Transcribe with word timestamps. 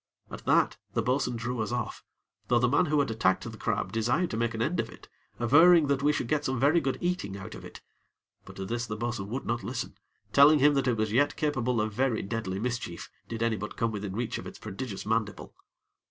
At 0.31 0.45
that, 0.45 0.77
the 0.95 1.03
bo'sun 1.03 1.35
drew 1.35 1.59
us 1.61 1.71
off, 1.71 2.03
though 2.47 2.57
the 2.57 2.67
man 2.67 2.87
who 2.87 3.01
had 3.01 3.11
attacked 3.11 3.43
the 3.43 3.55
crab 3.55 3.91
desired 3.91 4.31
to 4.31 4.37
make 4.37 4.55
an 4.55 4.61
end 4.63 4.79
of 4.79 4.89
it, 4.89 5.07
averring 5.37 5.85
that 5.89 6.01
we 6.01 6.11
should 6.11 6.27
get 6.27 6.43
some 6.43 6.59
very 6.59 6.81
good 6.81 6.97
eating 7.01 7.37
out 7.37 7.53
of 7.53 7.63
it; 7.63 7.81
but 8.43 8.55
to 8.55 8.65
this 8.65 8.87
the 8.87 8.97
bo'sun 8.97 9.29
would 9.29 9.45
not 9.45 9.63
listen, 9.63 9.95
telling 10.33 10.57
him 10.57 10.73
that 10.73 10.87
it 10.87 10.97
was 10.97 11.11
yet 11.11 11.35
capable 11.35 11.79
of 11.79 11.93
very 11.93 12.23
deadly 12.23 12.57
mischief, 12.57 13.11
did 13.27 13.43
any 13.43 13.57
but 13.57 13.77
come 13.77 13.91
within 13.91 14.15
reach 14.15 14.39
of 14.39 14.47
its 14.47 14.57
prodigious 14.57 15.05
mandible. 15.05 15.53